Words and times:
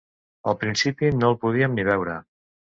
Al 0.51 0.57
principi 0.63 1.11
no 1.19 1.29
el 1.33 1.39
podíem 1.45 1.79
ni 1.79 1.87
veure. 1.93 2.19